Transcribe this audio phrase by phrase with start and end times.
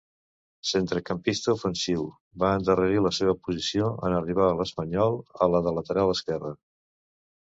[0.67, 2.07] Centrecampista ofensiu,
[2.43, 6.53] va endarrerir la seva posició en arribar l'Espanyol a la de lateral esquerre.